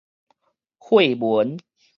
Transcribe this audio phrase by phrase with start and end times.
[0.79, 1.59] 廢文